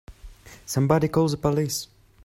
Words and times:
Somebody 0.65 1.09
call 1.09 1.27
the 1.27 1.37
police! 1.37 1.87